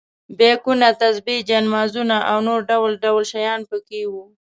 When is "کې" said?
3.87-3.99